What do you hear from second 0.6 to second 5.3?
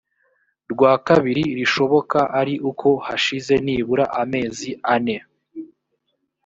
rwa kabiri rishoboka ari uko hashize nibura amezi ane